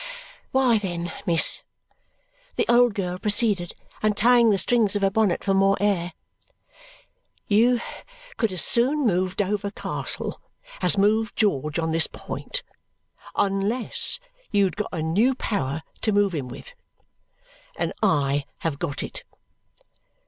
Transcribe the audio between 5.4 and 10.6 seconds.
for more air, "you could as soon move Dover Castle